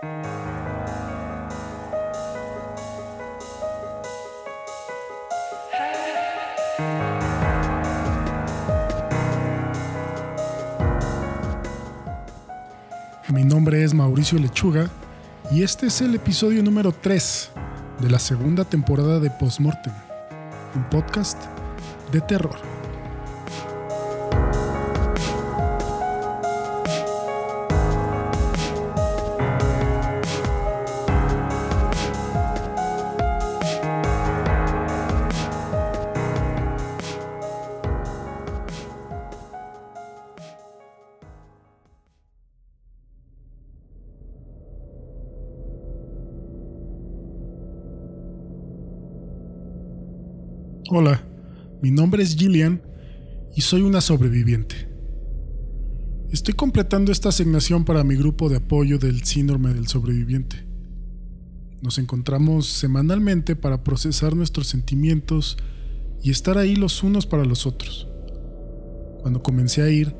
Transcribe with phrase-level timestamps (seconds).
[0.00, 0.06] Mi
[13.42, 14.88] nombre es Mauricio Lechuga
[15.50, 17.50] y este es el episodio número 3
[17.98, 19.92] de la segunda temporada de Postmortem,
[20.76, 21.42] un podcast
[22.12, 22.67] de terror.
[50.90, 51.22] Hola,
[51.82, 52.80] mi nombre es Gillian
[53.54, 54.88] y soy una sobreviviente.
[56.30, 60.66] Estoy completando esta asignación para mi grupo de apoyo del síndrome del sobreviviente.
[61.82, 65.58] Nos encontramos semanalmente para procesar nuestros sentimientos
[66.22, 68.08] y estar ahí los unos para los otros.
[69.20, 70.16] Cuando comencé a ir,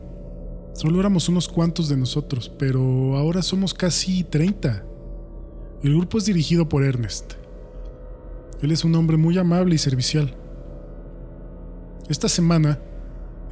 [0.74, 4.84] solo éramos unos cuantos de nosotros, pero ahora somos casi 30.
[5.82, 7.36] El grupo es dirigido por Ernest.
[8.60, 10.36] Él es un hombre muy amable y servicial.
[12.08, 12.78] Esta semana,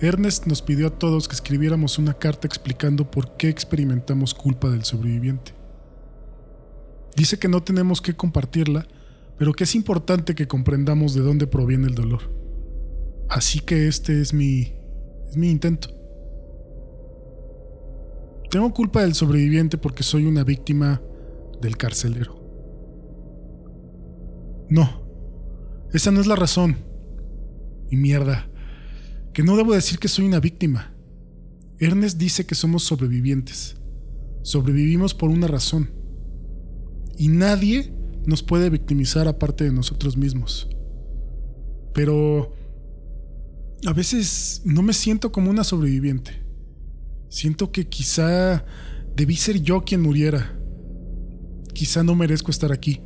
[0.00, 4.84] Ernest nos pidió a todos que escribiéramos una carta explicando por qué experimentamos culpa del
[4.84, 5.52] sobreviviente.
[7.14, 8.86] Dice que no tenemos que compartirla,
[9.38, 12.32] pero que es importante que comprendamos de dónde proviene el dolor.
[13.28, 14.72] Así que este es mi,
[15.28, 15.88] es mi intento.
[18.50, 21.02] Tengo culpa del sobreviviente porque soy una víctima
[21.60, 22.36] del carcelero.
[24.70, 25.02] No,
[25.92, 26.95] esa no es la razón.
[27.90, 28.48] Y mierda,
[29.32, 30.94] que no debo decir que soy una víctima.
[31.78, 33.76] Ernest dice que somos sobrevivientes.
[34.42, 35.90] Sobrevivimos por una razón.
[37.18, 37.92] Y nadie
[38.24, 40.68] nos puede victimizar aparte de nosotros mismos.
[41.92, 42.54] Pero
[43.86, 46.44] a veces no me siento como una sobreviviente.
[47.28, 48.64] Siento que quizá
[49.14, 50.58] debí ser yo quien muriera.
[51.74, 53.00] Quizá no merezco estar aquí.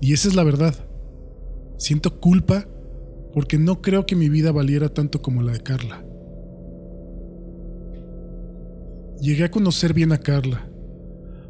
[0.00, 0.74] Y esa es la verdad.
[1.78, 2.66] Siento culpa
[3.36, 6.02] porque no creo que mi vida valiera tanto como la de Carla.
[9.20, 10.66] Llegué a conocer bien a Carla.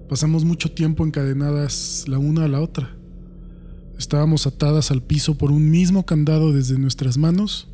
[0.09, 2.97] Pasamos mucho tiempo encadenadas la una a la otra.
[3.97, 7.69] Estábamos atadas al piso por un mismo candado desde nuestras manos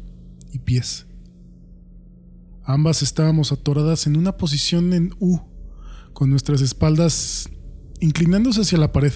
[0.53, 1.07] y pies.
[2.65, 5.39] Ambas estábamos atoradas en una posición en U,
[6.13, 7.49] con nuestras espaldas
[7.99, 9.15] inclinándose hacia la pared.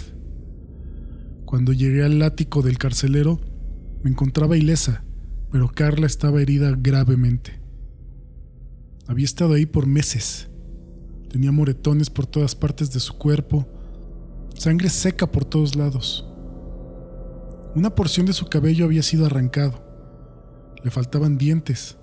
[1.45, 3.39] Cuando llegué al ático del carcelero,
[4.07, 5.03] me encontraba ilesa,
[5.51, 7.59] pero Carla estaba herida gravemente.
[9.09, 10.49] Había estado ahí por meses.
[11.29, 13.67] Tenía moretones por todas partes de su cuerpo,
[14.55, 16.25] sangre seca por todos lados.
[17.75, 19.85] Una porción de su cabello había sido arrancado.
[20.85, 21.97] Le faltaban dientes.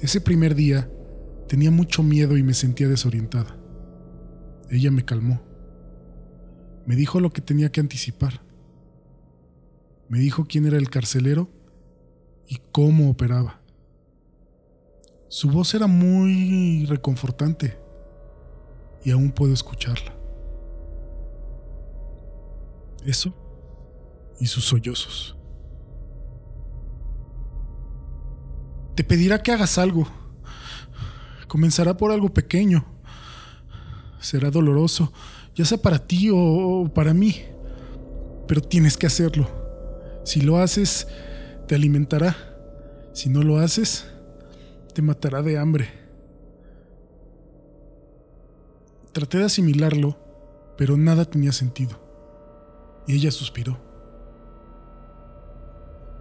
[0.00, 0.90] Ese primer día
[1.48, 3.56] tenía mucho miedo y me sentía desorientada.
[4.68, 5.40] Ella me calmó.
[6.84, 8.49] Me dijo lo que tenía que anticipar.
[10.10, 11.48] Me dijo quién era el carcelero
[12.48, 13.60] y cómo operaba.
[15.28, 17.78] Su voz era muy reconfortante
[19.04, 20.12] y aún puedo escucharla.
[23.04, 23.32] Eso
[24.40, 25.36] y sus sollozos.
[28.96, 30.08] Te pedirá que hagas algo.
[31.46, 32.84] Comenzará por algo pequeño.
[34.18, 35.12] Será doloroso,
[35.54, 37.44] ya sea para ti o para mí,
[38.48, 39.59] pero tienes que hacerlo.
[40.24, 41.08] Si lo haces,
[41.66, 42.36] te alimentará.
[43.12, 44.06] Si no lo haces,
[44.94, 45.88] te matará de hambre.
[49.12, 50.16] Traté de asimilarlo,
[50.76, 51.98] pero nada tenía sentido.
[53.06, 53.78] Y ella suspiró.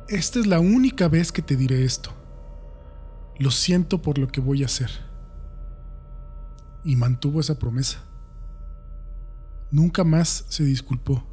[0.08, 2.12] Esta es la única vez que te diré esto.
[3.38, 4.90] Lo siento por lo que voy a hacer.
[6.84, 8.00] Y mantuvo esa promesa.
[9.70, 11.28] Nunca más se disculpó.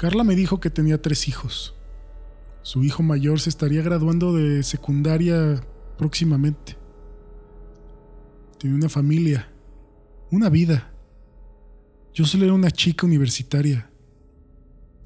[0.00, 1.74] Carla me dijo que tenía tres hijos.
[2.62, 5.60] Su hijo mayor se estaría graduando de secundaria
[5.98, 6.78] próximamente.
[8.58, 9.52] Tenía una familia,
[10.30, 10.90] una vida.
[12.14, 13.90] Yo solo era una chica universitaria.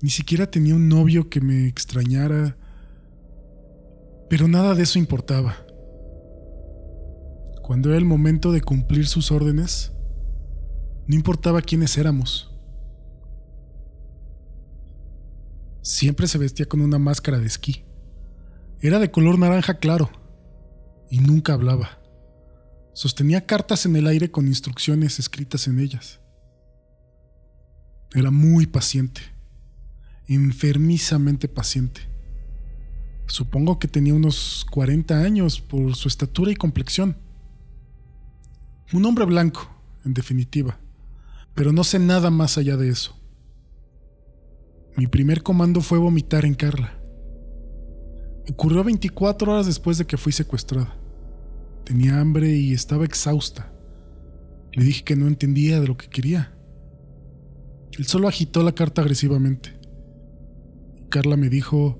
[0.00, 2.56] Ni siquiera tenía un novio que me extrañara.
[4.31, 5.56] Pero nada de eso importaba.
[7.64, 9.90] Cuando era el momento de cumplir sus órdenes,
[11.08, 12.53] no importaba quiénes éramos.
[15.84, 17.84] Siempre se vestía con una máscara de esquí.
[18.81, 20.10] Era de color naranja claro
[21.10, 22.00] y nunca hablaba.
[22.94, 26.20] Sostenía cartas en el aire con instrucciones escritas en ellas.
[28.14, 29.20] Era muy paciente,
[30.26, 32.00] enfermizamente paciente.
[33.26, 37.19] Supongo que tenía unos 40 años por su estatura y complexión.
[38.94, 39.69] Un hombre blanco,
[40.02, 40.78] en definitiva,
[41.52, 43.20] pero no sé nada más allá de eso.
[44.96, 47.00] Mi primer comando fue vomitar en Carla.
[48.49, 50.96] Ocurrió 24 horas después de que fui secuestrada.
[51.85, 53.73] Tenía hambre y estaba exhausta.
[54.73, 56.56] Le dije que no entendía de lo que quería.
[57.99, 59.73] Él solo agitó la carta agresivamente.
[61.08, 61.99] Carla me dijo,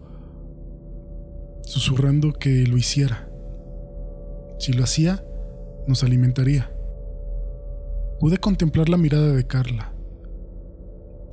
[1.65, 3.29] susurrando que lo hiciera.
[4.61, 5.25] Si lo hacía,
[5.89, 6.71] nos alimentaría.
[8.21, 9.93] Pude contemplar la mirada de Carla,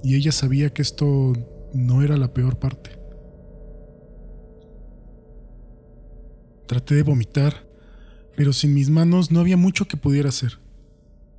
[0.04, 1.34] y ella sabía que esto
[1.74, 2.98] no era la peor parte.
[6.68, 7.68] Traté de vomitar,
[8.36, 10.60] pero sin mis manos no había mucho que pudiera hacer.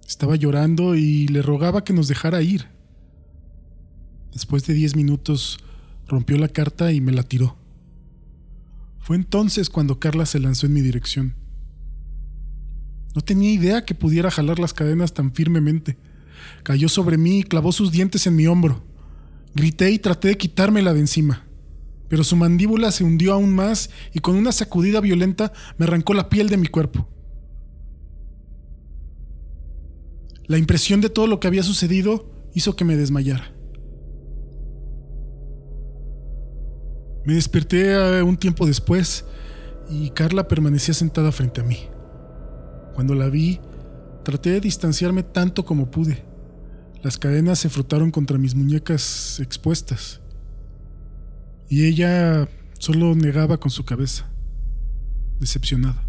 [0.06, 2.66] Estaba llorando y le rogaba que nos dejara ir.
[4.32, 5.58] Después de diez minutos
[6.06, 7.56] rompió la carta y me la tiró.
[8.98, 11.34] Fue entonces cuando Carla se lanzó en mi dirección.
[13.14, 15.98] No tenía idea que pudiera jalar las cadenas tan firmemente.
[16.62, 18.84] Cayó sobre mí y clavó sus dientes en mi hombro.
[19.54, 21.46] Grité y traté de quitármela de encima,
[22.08, 26.28] pero su mandíbula se hundió aún más y con una sacudida violenta me arrancó la
[26.28, 27.08] piel de mi cuerpo.
[30.46, 33.54] La impresión de todo lo que había sucedido hizo que me desmayara.
[37.24, 39.24] Me desperté un tiempo después
[39.88, 41.78] y Carla permanecía sentada frente a mí.
[42.94, 43.60] Cuando la vi,
[44.24, 46.31] traté de distanciarme tanto como pude.
[47.02, 50.20] Las cadenas se frotaron contra mis muñecas expuestas.
[51.68, 54.30] Y ella solo negaba con su cabeza,
[55.40, 56.06] decepcionada.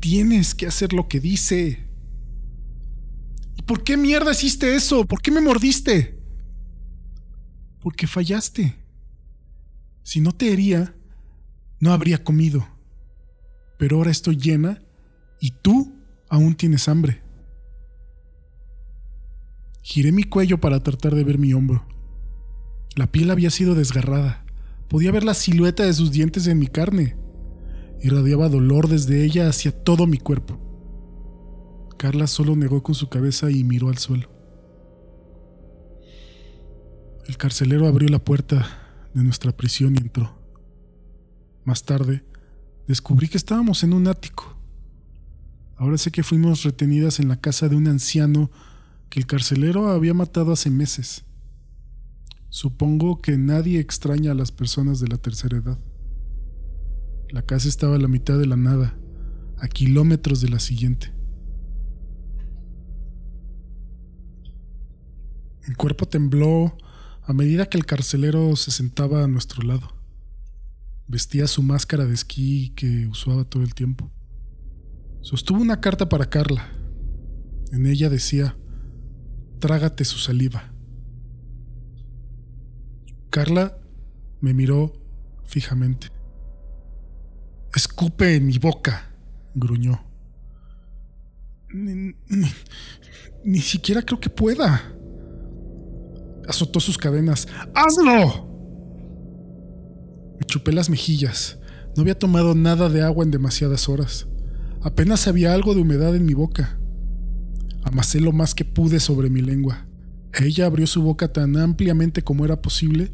[0.00, 1.86] Tienes que hacer lo que dice.
[3.56, 5.04] ¿Y por qué mierda hiciste eso?
[5.06, 6.20] ¿Por qué me mordiste?
[7.80, 8.76] Porque fallaste.
[10.02, 10.94] Si no te hería,
[11.80, 12.66] no habría comido
[13.82, 14.80] pero ahora estoy llena
[15.40, 15.92] y tú
[16.28, 17.21] aún tienes hambre.
[19.82, 21.84] Giré mi cuello para tratar de ver mi hombro.
[22.94, 24.44] La piel había sido desgarrada.
[24.88, 27.16] Podía ver la silueta de sus dientes en mi carne.
[28.00, 30.60] Irradiaba dolor desde ella hacia todo mi cuerpo.
[31.98, 34.30] Carla solo negó con su cabeza y miró al suelo.
[37.26, 38.66] El carcelero abrió la puerta
[39.14, 40.38] de nuestra prisión y entró.
[41.64, 42.24] Más tarde,
[42.86, 44.56] descubrí que estábamos en un ático.
[45.76, 48.50] Ahora sé que fuimos retenidas en la casa de un anciano
[49.12, 51.26] que el carcelero había matado hace meses.
[52.48, 55.78] Supongo que nadie extraña a las personas de la tercera edad.
[57.28, 58.96] La casa estaba a la mitad de la nada,
[59.58, 61.12] a kilómetros de la siguiente.
[65.68, 66.78] Mi cuerpo tembló
[67.22, 69.94] a medida que el carcelero se sentaba a nuestro lado.
[71.06, 74.10] Vestía su máscara de esquí que usaba todo el tiempo.
[75.20, 76.66] Sostuvo una carta para Carla.
[77.72, 78.56] En ella decía,
[79.62, 80.72] trágate su saliva.
[83.30, 83.78] Carla
[84.40, 84.92] me miró
[85.44, 86.08] fijamente.
[87.72, 89.14] Escupe en mi boca,
[89.54, 90.04] gruñó.
[91.72, 92.12] Ni,
[93.44, 94.82] ni, siquiera creo que pueda.
[96.48, 97.46] Azotó sus cadenas.
[97.72, 98.48] ¡Hazlo!
[100.40, 101.60] Me chupé las mejillas.
[101.94, 104.26] No había tomado nada de agua en demasiadas horas.
[104.80, 106.81] Apenas había algo de humedad en mi boca.
[107.82, 109.86] Amasé lo más que pude sobre mi lengua.
[110.40, 113.12] Ella abrió su boca tan ampliamente como era posible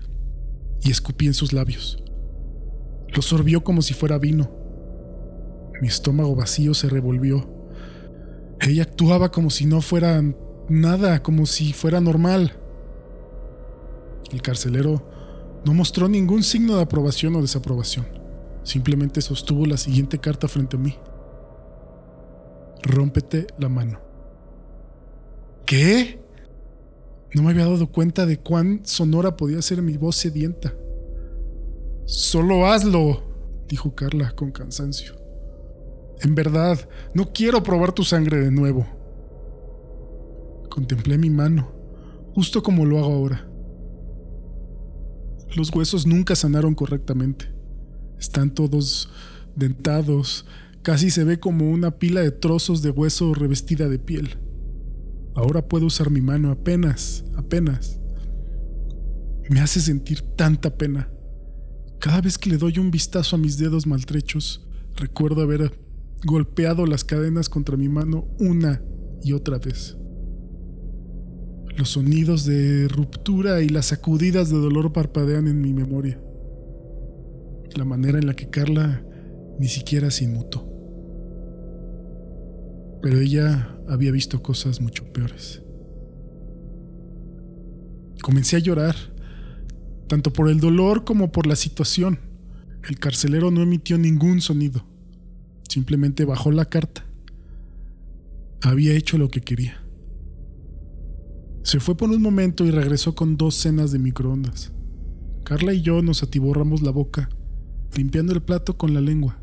[0.83, 2.03] y escupí en sus labios.
[3.15, 4.51] Lo sorbió como si fuera vino.
[5.81, 7.49] Mi estómago vacío se revolvió.
[8.61, 10.23] Ella actuaba como si no fuera
[10.69, 12.59] nada, como si fuera normal.
[14.31, 15.11] El carcelero
[15.65, 18.07] no mostró ningún signo de aprobación o desaprobación.
[18.63, 20.95] Simplemente sostuvo la siguiente carta frente a mí.
[22.83, 24.08] Rómpete la mano.
[25.69, 26.19] ¿Qué?
[27.35, 30.75] No me había dado cuenta de cuán sonora podía ser mi voz sedienta.
[32.07, 33.23] Solo hazlo,
[33.69, 35.15] dijo Carla con cansancio.
[36.23, 38.87] En verdad, no quiero probar tu sangre de nuevo.
[40.71, 41.71] Contemplé mi mano,
[42.35, 43.47] justo como lo hago ahora.
[45.55, 47.53] Los huesos nunca sanaron correctamente.
[48.19, 49.11] Están todos
[49.55, 50.47] dentados.
[50.81, 54.48] Casi se ve como una pila de trozos de hueso revestida de piel.
[55.35, 58.01] Ahora puedo usar mi mano apenas, apenas.
[59.51, 61.11] Me hace sentir tanta pena.
[62.01, 64.67] Cada vez que le doy un vistazo a mis dedos maltrechos,
[64.97, 65.73] recuerdo haber
[66.25, 68.83] golpeado las cadenas contra mi mano una
[69.23, 69.97] y otra vez.
[71.77, 76.21] Los sonidos de ruptura y las sacudidas de dolor parpadean en mi memoria.
[77.77, 79.05] La manera en la que Carla
[79.59, 80.69] ni siquiera se inmutó.
[83.01, 85.63] Pero ella había visto cosas mucho peores.
[88.23, 88.95] Comencé a llorar,
[90.07, 92.19] tanto por el dolor como por la situación.
[92.89, 94.85] El carcelero no emitió ningún sonido.
[95.69, 97.05] Simplemente bajó la carta.
[98.63, 99.83] Había hecho lo que quería.
[101.63, 104.73] Se fue por un momento y regresó con dos cenas de microondas.
[105.45, 107.29] Carla y yo nos atiborramos la boca,
[107.97, 109.39] limpiando el plato con la lengua.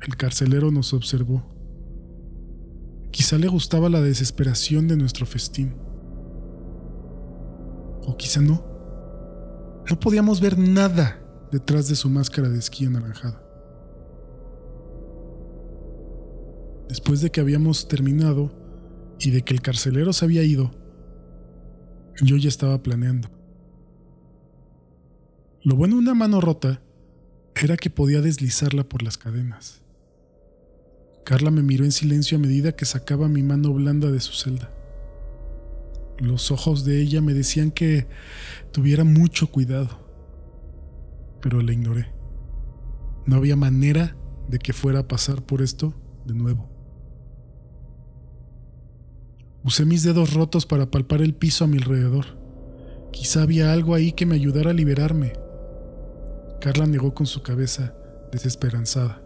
[0.00, 1.59] El carcelero nos observó.
[3.10, 5.74] Quizá le gustaba la desesperación de nuestro festín.
[8.02, 8.64] O quizá no.
[9.88, 13.42] No podíamos ver nada detrás de su máscara de esquí anaranjada.
[16.88, 18.52] Después de que habíamos terminado
[19.18, 20.70] y de que el carcelero se había ido,
[22.22, 23.28] yo ya estaba planeando.
[25.62, 26.82] Lo bueno de una mano rota
[27.54, 29.82] era que podía deslizarla por las cadenas.
[31.24, 34.70] Carla me miró en silencio a medida que sacaba mi mano blanda de su celda.
[36.18, 38.06] Los ojos de ella me decían que
[38.72, 40.10] tuviera mucho cuidado
[41.40, 42.12] pero la ignoré.
[43.26, 44.16] No había manera
[44.48, 45.94] de que fuera a pasar por esto
[46.26, 46.68] de nuevo.
[49.64, 52.38] Usé mis dedos rotos para palpar el piso a mi alrededor.
[53.12, 55.32] Quizá había algo ahí que me ayudara a liberarme.
[56.60, 57.94] Carla negó con su cabeza,
[58.32, 59.22] desesperanzada.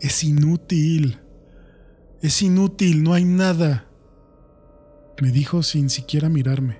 [0.00, 1.20] Es inútil.
[2.22, 3.86] Es inútil, no hay nada.
[5.20, 6.78] Me dijo sin siquiera mirarme.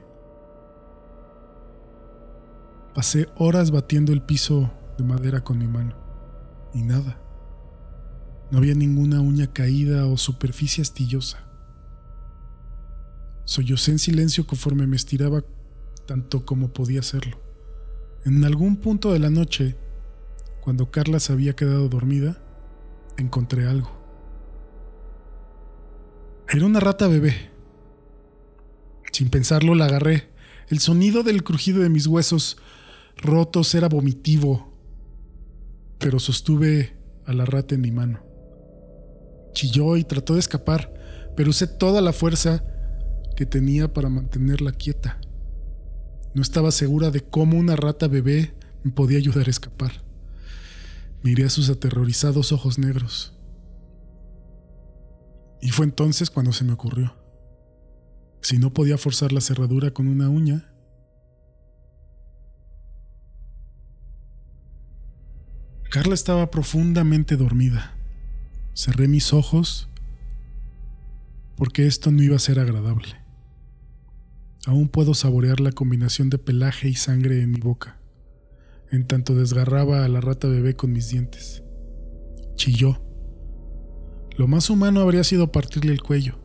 [2.95, 5.95] Pasé horas batiendo el piso de madera con mi mano.
[6.73, 7.21] Y nada.
[8.51, 11.47] No había ninguna uña caída o superficie astillosa.
[13.45, 15.45] Sollocé en silencio conforme me estiraba
[16.07, 17.39] tanto como podía hacerlo.
[18.25, 19.77] En algún punto de la noche,
[20.61, 22.43] cuando Carla se había quedado dormida,
[23.21, 23.91] encontré algo.
[26.49, 27.51] Era una rata bebé.
[29.13, 30.31] Sin pensarlo la agarré.
[30.69, 32.57] El sonido del crujido de mis huesos
[33.17, 34.73] rotos era vomitivo,
[35.99, 36.97] pero sostuve
[37.27, 38.21] a la rata en mi mano.
[39.53, 40.93] Chilló y trató de escapar,
[41.37, 42.65] pero usé toda la fuerza
[43.37, 45.21] que tenía para mantenerla quieta.
[46.35, 50.10] No estaba segura de cómo una rata bebé me podía ayudar a escapar.
[51.23, 53.35] Miré a sus aterrorizados ojos negros.
[55.61, 57.15] Y fue entonces cuando se me ocurrió.
[58.43, 60.67] Si no podía forzar la cerradura con una uña,
[65.91, 67.97] Carla estaba profundamente dormida.
[68.75, 69.89] Cerré mis ojos
[71.61, 73.17] porque esto no iba a ser agradable.
[74.67, 78.00] Aún puedo saborear la combinación de pelaje y sangre en mi boca,
[78.91, 81.63] en tanto desgarraba a la rata bebé con mis dientes.
[82.55, 83.03] Chilló.
[84.37, 86.39] Lo más humano habría sido partirle el cuello,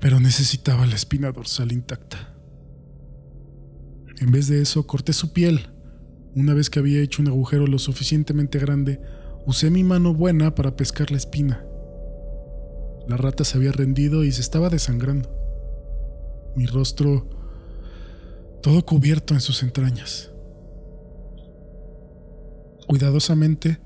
[0.00, 2.34] pero necesitaba la espina dorsal intacta.
[4.18, 5.70] En vez de eso, corté su piel
[6.34, 9.00] una vez que había hecho un agujero lo suficientemente grande,
[9.46, 11.64] usé mi mano buena para pescar la espina.
[13.08, 15.28] La rata se había rendido y se estaba desangrando.
[16.54, 17.28] Mi rostro
[18.62, 20.30] todo cubierto en sus entrañas.
[22.86, 23.80] Cuidadosamente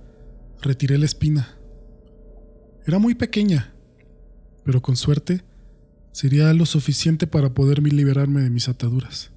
[0.61, 1.59] retiré la espina.
[2.87, 3.75] Era muy pequeña,
[4.65, 5.45] pero con suerte
[6.13, 9.31] sería lo suficiente para poder liberarme de mis ataduras.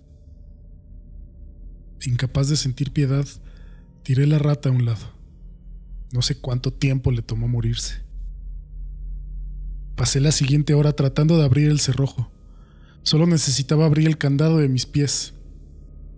[2.05, 3.25] Incapaz de sentir piedad,
[4.03, 5.13] tiré la rata a un lado.
[6.13, 8.01] No sé cuánto tiempo le tomó morirse.
[9.95, 12.31] Pasé la siguiente hora tratando de abrir el cerrojo.
[13.07, 15.33] Solo necesitaba abrir el candado de mis pies.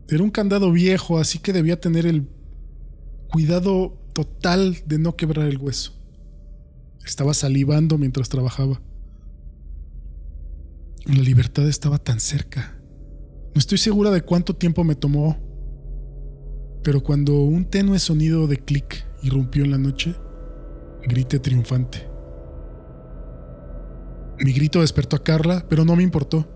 [0.08, 2.27] Era un candado viejo, así que debía tener el
[3.31, 5.93] cuidado total de no quebrar el hueso.
[7.05, 8.81] Estaba salivando mientras trabajaba.
[11.05, 12.81] La libertad estaba tan cerca.
[13.53, 15.38] No estoy segura de cuánto tiempo me tomó
[16.84, 20.15] pero cuando un tenue sonido de clic irrumpió en la noche,
[21.03, 22.08] grité triunfante.
[24.39, 26.48] Mi grito despertó a Carla, pero no me importó.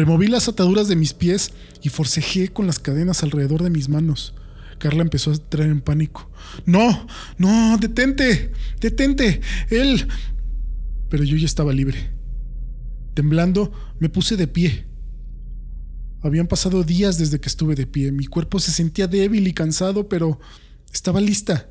[0.00, 1.52] Removí las ataduras de mis pies
[1.82, 4.32] y forcejé con las cadenas alrededor de mis manos.
[4.78, 6.30] Carla empezó a entrar en pánico.
[6.64, 10.08] No, no, detente, detente, él.
[11.10, 12.12] Pero yo ya estaba libre.
[13.12, 14.86] Temblando, me puse de pie.
[16.22, 18.10] Habían pasado días desde que estuve de pie.
[18.10, 20.40] Mi cuerpo se sentía débil y cansado, pero
[20.90, 21.68] estaba lista.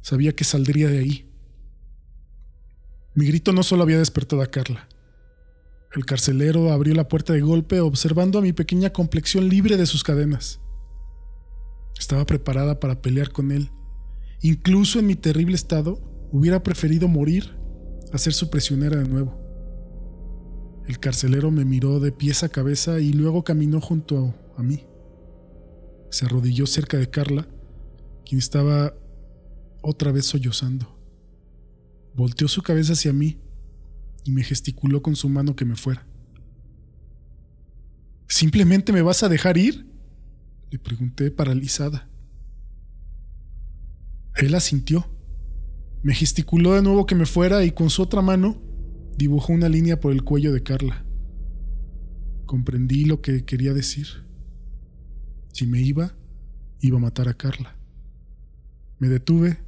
[0.00, 1.30] Sabía que saldría de ahí.
[3.12, 4.88] Mi grito no solo había despertado a Carla.
[5.94, 10.04] El carcelero abrió la puerta de golpe observando a mi pequeña complexión libre de sus
[10.04, 10.60] cadenas.
[11.98, 13.70] Estaba preparada para pelear con él.
[14.42, 16.00] Incluso en mi terrible estado,
[16.30, 17.56] hubiera preferido morir
[18.12, 19.40] a ser su prisionera de nuevo.
[20.86, 24.84] El carcelero me miró de pies a cabeza y luego caminó junto a mí.
[26.10, 27.48] Se arrodilló cerca de Carla,
[28.24, 28.94] quien estaba
[29.82, 30.96] otra vez sollozando.
[32.14, 33.38] Volteó su cabeza hacia mí
[34.26, 36.06] y me gesticuló con su mano que me fuera.
[38.28, 39.86] ¿Simplemente me vas a dejar ir?
[40.70, 42.08] Le pregunté paralizada.
[44.34, 45.06] Él asintió.
[46.02, 48.60] Me gesticuló de nuevo que me fuera y con su otra mano
[49.16, 51.04] dibujó una línea por el cuello de Carla.
[52.44, 54.06] Comprendí lo que quería decir.
[55.52, 56.14] Si me iba,
[56.80, 57.76] iba a matar a Carla.
[58.98, 59.58] Me detuve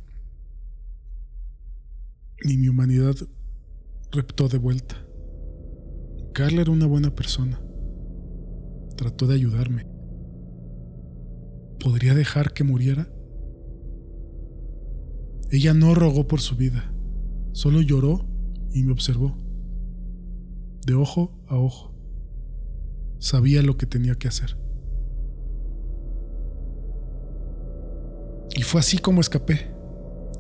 [2.43, 3.17] y mi humanidad
[4.11, 4.97] reptó de vuelta.
[6.33, 7.61] Carla era una buena persona.
[8.97, 9.87] Trató de ayudarme.
[11.81, 13.09] ¿Podría dejar que muriera?
[15.51, 16.93] Ella no rogó por su vida,
[17.53, 18.27] solo lloró
[18.73, 19.37] y me observó.
[20.87, 21.95] De ojo a ojo.
[23.19, 24.57] Sabía lo que tenía que hacer.
[28.55, 29.71] Y fue así como escapé.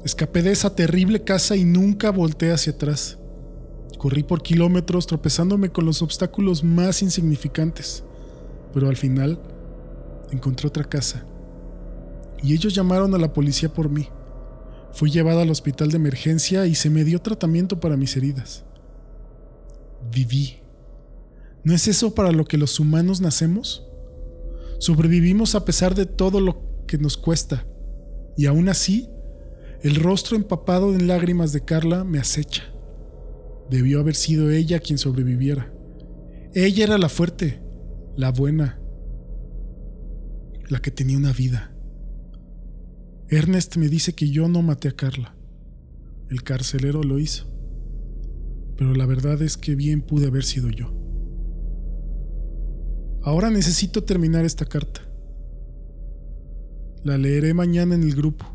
[0.04, 3.18] Escapé de esa terrible casa y nunca volteé hacia atrás.
[3.97, 8.04] Corrí por kilómetros tropezándome con los obstáculos más insignificantes,
[8.73, 9.40] pero al final
[10.30, 11.25] encontré otra casa.
[12.42, 14.09] Y ellos llamaron a la policía por mí.
[14.92, 18.64] Fui llevado al hospital de emergencia y se me dio tratamiento para mis heridas.
[20.12, 20.59] Viví.
[21.64, 23.87] ¿No es eso para lo que los humanos nacemos?
[24.78, 27.66] Sobrevivimos a pesar de todo lo que nos cuesta.
[28.37, 29.09] Y aún así,
[29.83, 32.62] el rostro empapado en lágrimas de Carla me acecha.
[33.71, 35.73] Debió haber sido ella quien sobreviviera.
[36.54, 37.61] Ella era la fuerte,
[38.17, 38.81] la buena,
[40.69, 41.75] la que tenía una vida.
[43.28, 45.37] Ernest me dice que yo no maté a Carla.
[46.31, 47.47] El carcelero lo hizo.
[48.76, 50.95] Pero la verdad es que bien pude haber sido yo.
[53.23, 55.02] Ahora necesito terminar esta carta.
[57.04, 58.47] La leeré mañana en el grupo.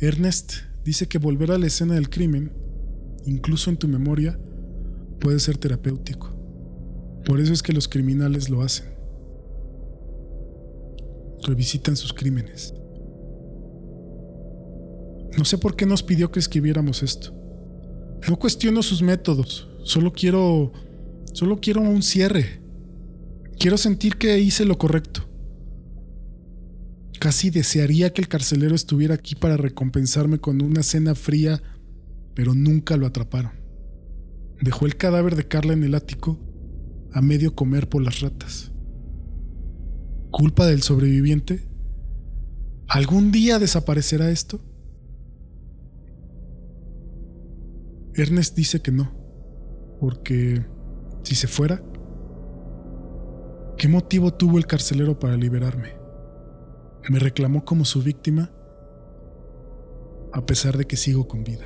[0.00, 0.54] Ernest
[0.84, 2.52] dice que volver a la escena del crimen,
[3.26, 4.38] incluso en tu memoria,
[5.20, 6.34] puede ser terapéutico.
[7.24, 8.86] Por eso es que los criminales lo hacen.
[11.42, 12.74] Revisitan sus crímenes.
[15.36, 17.34] No sé por qué nos pidió que escribiéramos esto.
[18.28, 20.72] No cuestiono sus métodos, solo quiero
[21.32, 22.60] solo quiero un cierre.
[23.58, 25.28] Quiero sentir que hice lo correcto.
[27.18, 31.62] Casi desearía que el carcelero estuviera aquí para recompensarme con una cena fría,
[32.34, 33.52] pero nunca lo atraparon.
[34.60, 36.38] Dejó el cadáver de Carla en el ático,
[37.12, 38.72] a medio comer por las ratas.
[40.30, 41.68] ¿Culpa del sobreviviente?
[42.88, 44.60] ¿Algún día desaparecerá esto?
[48.14, 49.12] Ernest dice que no,
[50.00, 50.64] porque
[51.22, 51.82] si se fuera,
[53.76, 55.94] ¿qué motivo tuvo el carcelero para liberarme?
[57.08, 58.50] Me reclamó como su víctima
[60.32, 61.64] a pesar de que sigo con vida.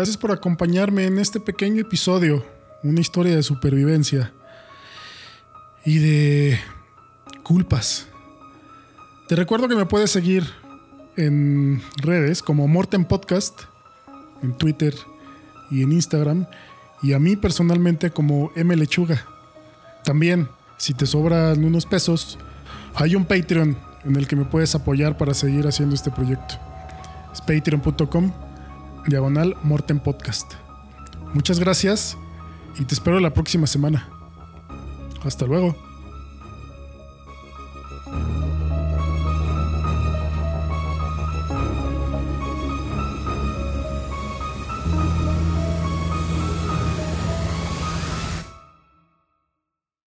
[0.00, 2.42] Gracias por acompañarme en este pequeño episodio,
[2.82, 4.32] una historia de supervivencia
[5.84, 6.58] y de
[7.42, 8.06] culpas.
[9.28, 10.46] Te recuerdo que me puedes seguir
[11.18, 13.64] en redes como Morten Podcast,
[14.42, 14.94] en Twitter
[15.70, 16.46] y en Instagram,
[17.02, 19.26] y a mí personalmente como M Lechuga.
[20.02, 22.38] También, si te sobran unos pesos,
[22.94, 26.54] hay un Patreon en el que me puedes apoyar para seguir haciendo este proyecto.
[27.34, 28.32] Es patreon.com
[29.06, 30.54] diagonal Morten Podcast.
[31.34, 32.16] Muchas gracias
[32.78, 34.08] y te espero la próxima semana.
[35.24, 35.89] Hasta luego.